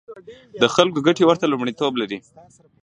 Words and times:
د 0.61 0.63
خلکو 0.75 0.99
ګټې 1.07 1.23
ورته 1.25 1.45
لومړیتوب 1.51 1.93
لري. 2.01 2.19